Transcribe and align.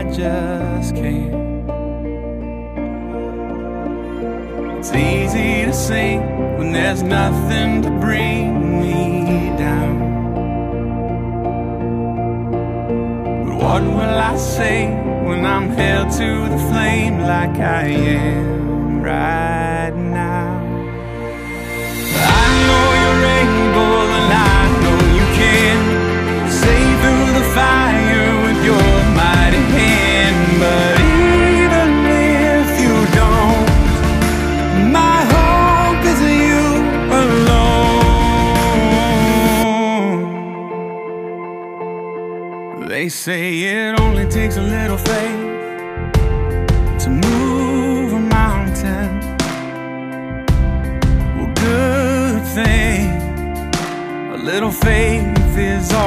I 0.00 0.04
just 0.04 0.94
can't. 0.94 1.34
It's 4.78 4.92
easy 4.94 5.66
to 5.66 5.74
sing 5.74 6.20
when 6.56 6.72
there's 6.72 7.02
nothing 7.02 7.82
to 7.82 7.90
bring 8.00 8.80
me 8.80 9.54
down. 9.58 9.98
But 13.44 13.56
what 13.62 13.82
will 13.82 14.18
I 14.32 14.36
say 14.38 14.86
when 15.26 15.44
I'm 15.44 15.68
held 15.68 16.10
to 16.12 16.48
the 16.48 16.58
flame 16.70 17.18
like 17.18 17.58
I 17.58 17.88
am 17.88 19.02
right 19.02 19.92
now? 19.94 20.69
They 42.90 43.08
say 43.08 43.60
it 43.60 44.00
only 44.00 44.26
takes 44.26 44.56
a 44.56 44.60
little 44.60 44.98
faith 44.98 46.12
to 47.04 47.08
move 47.08 48.12
a 48.12 48.18
mountain. 48.18 49.20
Well, 51.36 51.52
good 51.54 52.42
thing. 52.46 53.06
A 54.32 54.36
little 54.36 54.72
faith 54.72 55.56
is 55.56 55.92
all 55.92 55.99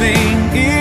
sing. 0.00 0.79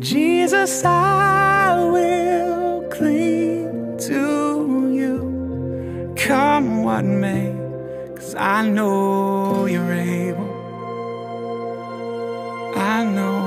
Jesus, 0.00 0.84
I 0.84 1.74
will 1.90 2.88
cling 2.88 3.98
to 3.98 4.92
you. 4.94 6.14
Come 6.16 6.84
what 6.84 7.04
may, 7.04 7.52
cause 8.14 8.34
I 8.36 8.68
know 8.68 9.66
you're 9.66 9.92
able. 9.92 10.46
I 12.76 13.04
know 13.04 13.37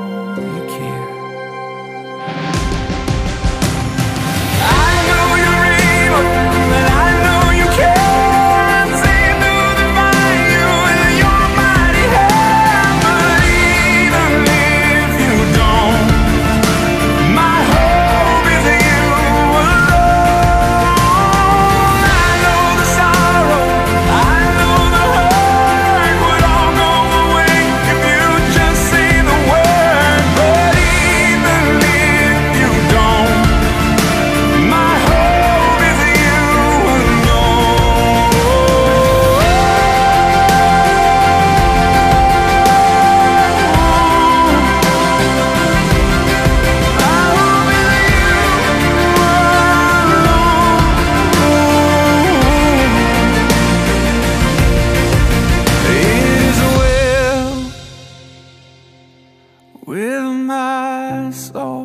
with 59.92 60.48
my 60.48 61.30
soul. 61.32 61.81